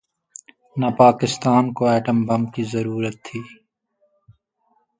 نہ 0.79 0.89
پاکستان 0.97 1.63
کو 1.73 1.81
atom 1.87 2.17
bomb 2.27 2.41
کی 2.53 2.63
ضرورت 2.73 3.15
تھی۔ 3.25 3.41